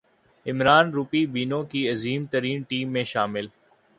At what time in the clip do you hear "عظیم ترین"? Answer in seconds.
1.89-2.61